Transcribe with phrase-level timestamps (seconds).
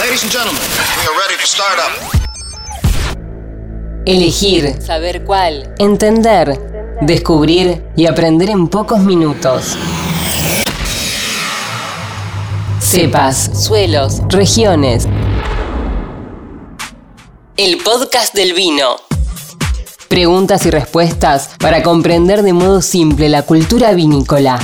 [0.00, 0.62] Ladies and gentlemen,
[0.96, 1.92] we are ready to start up.
[4.06, 5.74] Elegir, Saber cuál.
[5.78, 6.58] entender,
[7.02, 9.76] descubrir y aprender en pocos minutos.
[12.80, 14.22] Cepas, Suelos.
[14.28, 15.06] regiones.
[17.56, 18.96] El podcast del vino.
[20.08, 24.58] Preguntas y respuestas para comprender de modo simple la cultura vinícola.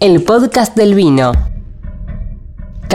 [0.00, 1.32] El podcast del vino.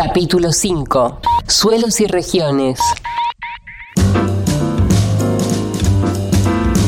[0.03, 1.19] Capítulo 5.
[1.45, 2.79] Suelos y regiones.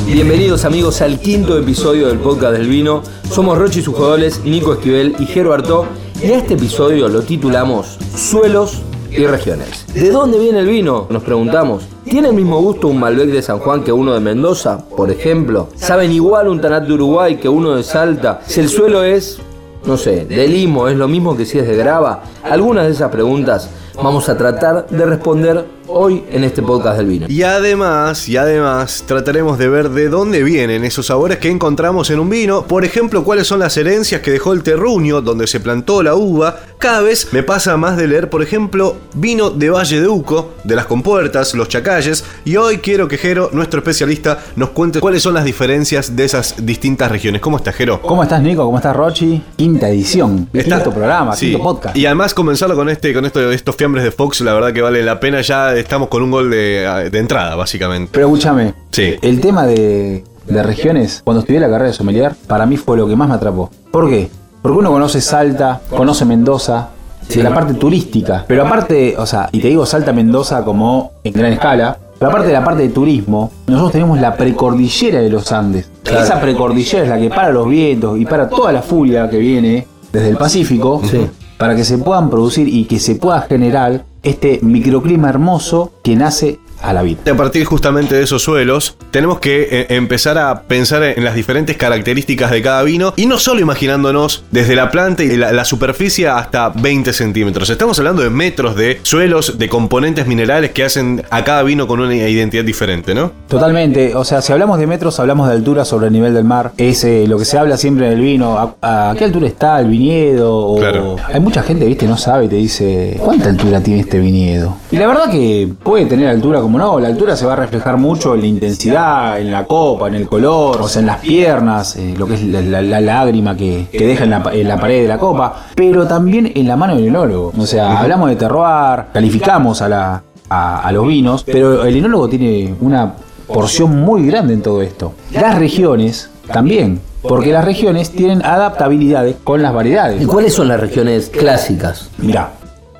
[0.07, 3.03] Bienvenidos amigos al quinto episodio del podcast del vino.
[3.29, 5.85] Somos Rochi Sujodoles, Nico Esquivel y Jero Artó.
[6.23, 9.85] Y a este episodio lo titulamos Suelos y regiones.
[9.93, 11.05] ¿De dónde viene el vino?
[11.11, 11.83] Nos preguntamos.
[12.05, 15.69] ¿Tiene el mismo gusto un Malbec de San Juan que uno de Mendoza, por ejemplo?
[15.75, 18.41] ¿Saben igual un Tanat de Uruguay que uno de Salta?
[18.47, 19.39] Si el suelo es,
[19.85, 22.23] no sé, de limo, ¿es lo mismo que si es de grava?
[22.43, 23.69] Algunas de esas preguntas
[24.01, 27.25] vamos a tratar de responder hoy en este podcast del vino.
[27.29, 32.19] Y además, y además, trataremos de ver de dónde vienen esos sabores que encontramos en
[32.19, 32.63] un vino.
[32.63, 36.57] Por ejemplo, cuáles son las herencias que dejó el terruño, donde se plantó la uva.
[36.77, 40.75] Cada vez me pasa más de leer, por ejemplo, vino de Valle de Uco, de
[40.75, 42.23] las compuertas, los chacalles.
[42.43, 46.55] Y hoy quiero que Jero, nuestro especialista, nos cuente cuáles son las diferencias de esas
[46.65, 47.41] distintas regiones.
[47.41, 48.01] ¿Cómo estás, Jero?
[48.01, 48.65] ¿Cómo estás, Nico?
[48.65, 49.41] ¿Cómo estás, Rochi?
[49.55, 51.47] Quinta edición, Está- quinto programa, Sí.
[51.51, 51.95] quinto podcast.
[51.95, 55.03] Y además comenzarlo con este, con esto, estos fiambres de Fox, la verdad que vale
[55.03, 55.41] la pena.
[55.41, 58.09] Ya estamos con un gol de, de entrada, básicamente.
[58.11, 59.15] Pero escúchame, Sí.
[59.21, 63.07] el tema de, de regiones, cuando estudié la carrera de sommelier, para mí fue lo
[63.07, 63.69] que más me atrapó.
[63.91, 64.29] ¿Por qué?
[64.61, 66.89] Porque uno conoce Salta, conoce Mendoza,
[67.29, 68.43] de la parte turística.
[68.47, 72.47] Pero aparte, o sea, y te digo Salta, Mendoza como en gran escala, pero aparte
[72.47, 75.89] de la parte de turismo, nosotros tenemos la precordillera de los Andes.
[76.03, 76.23] Claro.
[76.23, 79.85] Esa precordillera es la que para los vientos y para toda la furia que viene
[80.11, 81.01] desde el Pacífico.
[81.09, 81.27] Sí.
[81.57, 86.59] para que se puedan producir y que se pueda generar este microclima hermoso que nace
[86.83, 87.19] a la vida.
[87.31, 91.77] A partir justamente de esos suelos, tenemos que eh, empezar a pensar en las diferentes
[91.77, 96.27] características de cada vino y no solo imaginándonos desde la planta y la, la superficie
[96.27, 97.69] hasta 20 centímetros.
[97.69, 101.99] Estamos hablando de metros de suelos, de componentes minerales que hacen a cada vino con
[101.99, 103.31] una identidad diferente, ¿no?
[103.47, 106.71] Totalmente, o sea, si hablamos de metros, hablamos de altura sobre el nivel del mar.
[106.77, 108.57] Es eh, lo que se habla siempre en el vino.
[108.81, 110.53] ¿A, a qué altura está el viñedo?
[110.57, 111.15] O- Claro.
[111.31, 114.75] Hay mucha gente, viste, no sabe y te dice, ¿cuánta altura tiene este viñedo?
[114.91, 116.99] Y la verdad que puede tener altura como no.
[116.99, 120.27] La altura se va a reflejar mucho en la intensidad, en la copa, en el
[120.27, 123.87] color, o sea, en las piernas, eh, lo que es la, la- la lágrima que,
[123.91, 126.75] que deja en la, pa- en la pared de la copa, pero también en la
[126.75, 127.51] mano del enólogo.
[127.57, 132.29] O sea, hablamos de terroir, calificamos a, la, a, a los vinos, pero el enólogo
[132.29, 133.13] tiene una
[133.47, 135.13] porción muy grande en todo esto.
[135.31, 140.21] Las regiones también, porque las regiones tienen adaptabilidades con las variedades.
[140.21, 142.09] ¿Y cuáles son las regiones clásicas?
[142.17, 142.51] Mirá,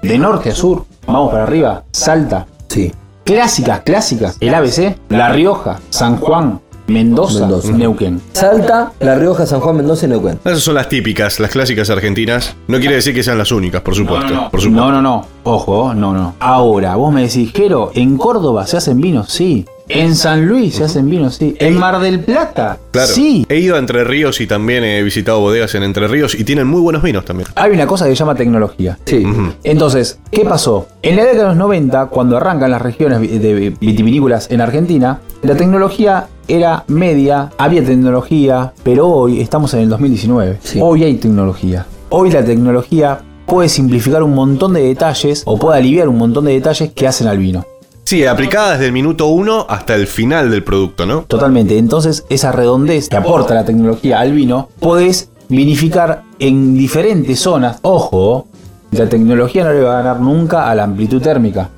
[0.01, 2.45] de norte a sur, vamos para arriba, Salta.
[2.67, 2.91] Sí.
[3.23, 4.37] Clásicas, clásicas.
[4.41, 7.71] El ABC, La Rioja, San Juan, Mendoza, Mendoza.
[7.71, 8.21] Neuquén.
[8.33, 10.39] Salta, La Rioja, San Juan, Mendoza y Neuquén.
[10.43, 12.55] Esas son las típicas, las clásicas argentinas.
[12.67, 14.49] No quiere decir que sean las únicas, por supuesto.
[14.51, 14.69] Por supuesto.
[14.85, 15.25] No, no, no.
[15.43, 16.35] Ojo, no, no.
[16.39, 19.29] Ahora, vos me decís, Jero, ¿en Córdoba se hacen vinos?
[19.29, 19.65] Sí.
[19.89, 21.35] ¿En San Luis se hacen vinos?
[21.35, 21.55] Sí.
[21.59, 22.77] ¿En Mar del Plata?
[22.91, 23.07] Claro.
[23.07, 23.45] Sí.
[23.49, 26.67] He ido a Entre Ríos y también he visitado bodegas en Entre Ríos y tienen
[26.67, 27.49] muy buenos vinos también.
[27.55, 28.97] Hay una cosa que se llama tecnología.
[29.05, 29.25] Sí.
[29.63, 30.87] Entonces, ¿qué pasó?
[31.01, 35.55] En la década de los 90, cuando arrancan las regiones de vitivinícolas en Argentina, la
[35.55, 40.59] tecnología era media, había tecnología, pero hoy estamos en el 2019.
[40.63, 40.79] Sí.
[40.81, 41.85] Hoy hay tecnología.
[42.09, 46.53] Hoy la tecnología puede simplificar un montón de detalles o puede aliviar un montón de
[46.53, 47.65] detalles que hacen al vino.
[48.03, 51.21] Sí, aplicada desde el minuto uno hasta el final del producto, ¿no?
[51.27, 51.77] Totalmente.
[51.77, 57.79] Entonces, esa redondez que aporta la tecnología al vino, podés vinificar en diferentes zonas.
[57.81, 58.47] Ojo,
[58.91, 61.69] la tecnología no le va a ganar nunca a la amplitud térmica,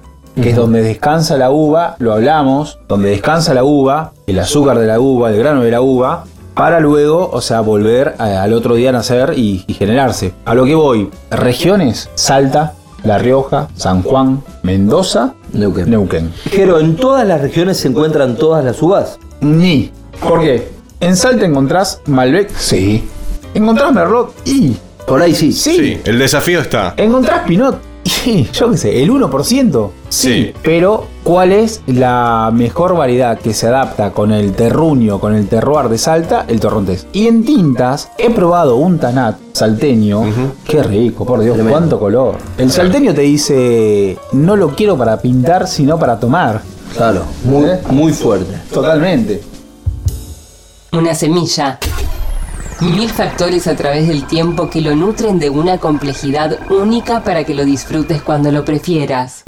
[0.42, 4.88] que es donde descansa la uva, lo hablamos, donde descansa la uva, el azúcar de
[4.88, 6.24] la uva, el grano de la uva,
[6.56, 10.34] para luego, o sea, volver a- al otro día a nacer y, y generarse.
[10.46, 15.90] A lo que voy, regiones, Salta, La Rioja, San Juan, Mendoza, Neuquén.
[15.90, 16.32] Neuquén.
[16.52, 19.18] Pero en todas las regiones se encuentran todas las uvas.
[19.42, 19.92] Ni.
[20.22, 20.70] ¿Por qué?
[21.00, 22.52] En Salta encontrás Malbec.
[22.56, 23.04] Sí.
[23.54, 24.34] Encontrás Merlot.
[24.46, 24.76] Y.
[25.08, 25.52] Por ahí sí.
[25.52, 25.76] Sí.
[25.76, 26.94] Sí, el desafío está.
[26.98, 27.78] Encontrás Pinot.
[28.26, 28.50] Y.
[28.52, 29.92] Yo qué sé, el 1%.
[30.10, 30.54] Sí.
[30.64, 35.90] Pero, ¿cuál es la mejor variedad que se adapta con el terruño, con el terroir
[35.90, 36.46] de Salta?
[36.48, 37.08] El torrontés.
[37.12, 40.22] Y en tintas, he probado un tanat salteño.
[40.64, 41.78] Qué rico, por Dios, Tremendo.
[41.78, 42.38] cuánto color.
[42.58, 46.62] El salteño te dice: No lo quiero para pintar, sino para tomar.
[46.96, 47.80] Claro, muy, ¿Eh?
[47.90, 48.56] muy fuerte.
[48.72, 49.42] Totalmente.
[50.94, 51.78] Una semilla.
[52.82, 57.56] Mil factores a través del tiempo que lo nutren de una complejidad única para que
[57.56, 59.44] lo disfrutes cuando lo prefieras.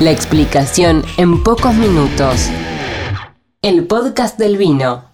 [0.00, 2.48] La explicación en pocos minutos.
[3.60, 5.09] El podcast del vino.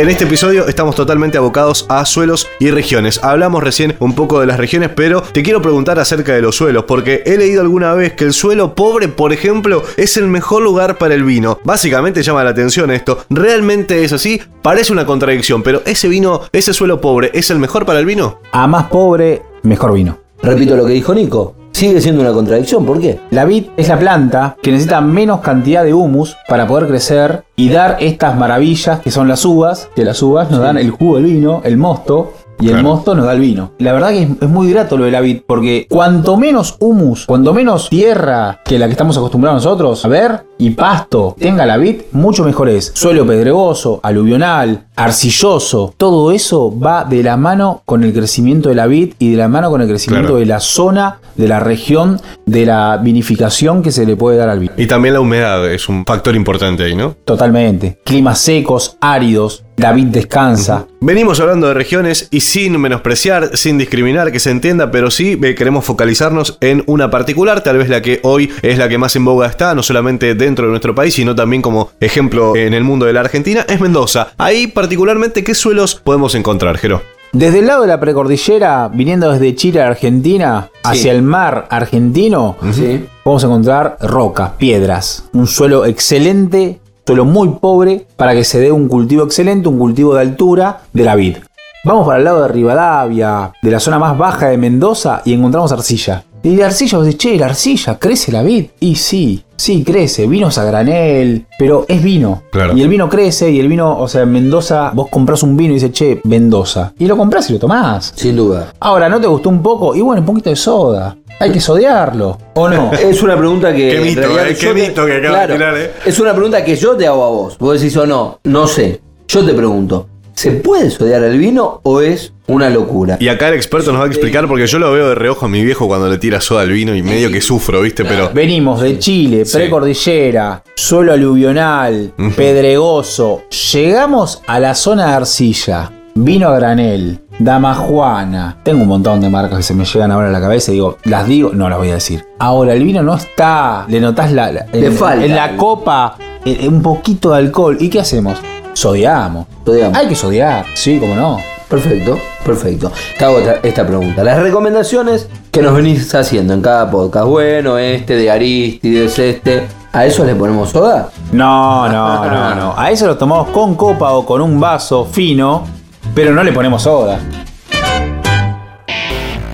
[0.00, 3.22] En este episodio estamos totalmente abocados a suelos y regiones.
[3.22, 6.84] Hablamos recién un poco de las regiones, pero te quiero preguntar acerca de los suelos,
[6.84, 10.96] porque he leído alguna vez que el suelo pobre, por ejemplo, es el mejor lugar
[10.96, 11.58] para el vino.
[11.64, 13.26] Básicamente llama la atención esto.
[13.28, 14.40] ¿Realmente es así?
[14.62, 18.38] Parece una contradicción, pero ese vino, ese suelo pobre, ¿es el mejor para el vino?
[18.52, 20.18] A más pobre, mejor vino.
[20.42, 21.59] Repito lo que dijo Nico.
[21.80, 23.20] Sigue siendo una contradicción, ¿por qué?
[23.30, 27.70] La vid es la planta que necesita menos cantidad de humus para poder crecer y
[27.70, 31.24] dar estas maravillas que son las uvas, que las uvas nos dan el jugo del
[31.24, 33.72] vino, el mosto, y el mosto nos da el vino.
[33.78, 37.26] La verdad que es, es muy grato lo de la vid, porque cuanto menos humus,
[37.26, 41.76] cuanto menos tierra que la que estamos acostumbrados nosotros a ver y pasto tenga la
[41.76, 42.92] vid, mucho mejor es.
[42.94, 48.86] Suelo pedregoso, aluvional, arcilloso, todo eso va de la mano con el crecimiento de la
[48.86, 50.38] vid y de la mano con el crecimiento Claro.
[50.40, 54.58] de la zona, de la región, de la vinificación que se le puede dar al
[54.58, 54.72] vino.
[54.76, 57.14] Y también la humedad es un factor importante ahí, ¿no?
[57.24, 57.98] Totalmente.
[58.04, 60.86] Climas secos, áridos, la vid descansa.
[61.00, 65.54] Venimos hablando de regiones y sin menospreciar, sin discriminar, que se entienda, pero sí eh,
[65.54, 69.24] queremos focalizarnos en una particular, tal vez la que hoy es la que más en
[69.24, 73.06] boga está, no solamente dentro de nuestro país, sino también como ejemplo en el mundo
[73.06, 74.32] de la Argentina, es Mendoza.
[74.36, 77.02] Ahí particularmente, ¿qué suelos podemos encontrar, Jero?
[77.32, 82.56] Desde el lado de la precordillera, viniendo desde Chile a Argentina, hacia el mar argentino,
[82.72, 83.06] Sí.
[83.24, 86.80] vamos a encontrar rocas, piedras, un suelo excelente,
[87.10, 91.02] suelo muy pobre para que se dé un cultivo excelente, un cultivo de altura de
[91.02, 91.38] la vid.
[91.82, 95.72] Vamos para el lado de Rivadavia, de la zona más baja de Mendoza y encontramos
[95.72, 96.22] arcilla.
[96.42, 98.66] Y de arcilla vos decís, che, la arcilla, ¿crece la vid?
[98.80, 102.42] Y sí, sí, crece, vinos a granel, pero es vino.
[102.50, 102.76] Claro.
[102.76, 105.72] Y el vino crece y el vino, o sea, en Mendoza vos comprás un vino
[105.72, 106.92] y dices, che, Mendoza.
[106.98, 108.12] Y lo comprás y lo tomás.
[108.14, 108.72] Sin duda.
[108.80, 109.94] Ahora, ¿no te gustó un poco?
[109.94, 111.16] Y bueno, un poquito de soda.
[111.38, 112.36] Hay que sodearlo.
[112.54, 112.92] ¿O no?
[112.92, 113.90] Es una pregunta que.
[113.92, 115.92] Qué mito, realidad eh, qué yo te- mito que acabas de tirar, eh.
[116.04, 117.56] Es una pregunta que yo te hago a vos.
[117.58, 118.38] Vos decís o no.
[118.44, 119.00] No sé.
[119.28, 120.08] Yo te pregunto.
[120.40, 123.18] ¿Se puede sodear el vino o es una locura?
[123.20, 125.48] Y acá el experto nos va a explicar porque yo lo veo de reojo a
[125.50, 128.06] mi viejo cuando le tira soda al vino y medio que sufro, ¿viste?
[128.06, 129.58] Pero Venimos de Chile, Sí.
[129.58, 132.30] precordillera, suelo aluvional, Ujú.
[132.30, 133.42] pedregoso.
[133.74, 135.92] Llegamos a la zona de arcilla.
[136.14, 138.56] Vino a granel, dama juana.
[138.62, 140.96] Tengo un montón de marcas que se me llegan ahora a la cabeza y digo,
[141.04, 142.24] las digo, no las voy a decir.
[142.38, 145.58] Ahora, el vino no está, le notás la, la- Le en, falta en la algo.
[145.76, 146.16] copa
[146.46, 147.76] eh, un poquito de alcohol.
[147.78, 148.38] ¿Y qué hacemos?
[148.80, 149.46] Sodiamos.
[149.62, 149.98] Sodiamos.
[149.98, 151.38] Hay que sodiar, sí, como no.
[151.68, 152.90] Perfecto, perfecto.
[153.18, 154.24] Te hago esta, esta pregunta.
[154.24, 157.26] Las recomendaciones que nos venís haciendo en cada podcast.
[157.26, 159.66] Bueno, este de Aristides, este.
[159.92, 161.10] ¿A eso le ponemos soda?
[161.30, 162.74] No, no, no, no.
[162.74, 165.66] A eso lo tomamos con copa o con un vaso fino,
[166.14, 167.18] pero no le ponemos soda.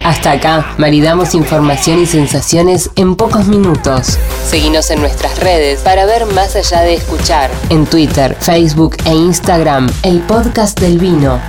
[0.06, 4.16] Hasta acá, maridamos información y sensaciones en pocos minutos.
[4.48, 7.50] Seguinos en nuestras redes para ver más allá de escuchar.
[7.70, 11.40] En Twitter, Facebook e Instagram, el podcast del vino.